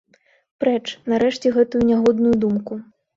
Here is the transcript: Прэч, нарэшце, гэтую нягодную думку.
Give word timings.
Прэч, 0.61 0.85
нарэшце, 1.13 1.47
гэтую 1.57 1.83
нягодную 1.91 2.33
думку. 2.45 2.79